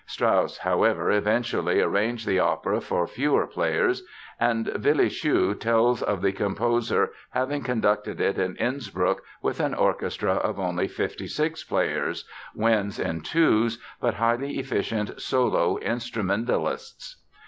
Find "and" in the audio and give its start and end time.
4.39-4.65